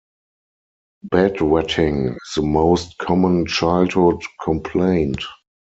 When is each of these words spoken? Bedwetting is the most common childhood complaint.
Bedwetting 1.11 2.13
is 2.15 2.31
the 2.35 2.41
most 2.41 2.97
common 2.97 3.45
childhood 3.45 4.23
complaint. 4.43 5.21